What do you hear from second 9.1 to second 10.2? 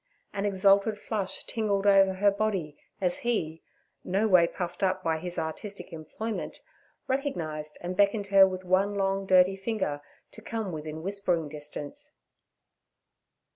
dirty finger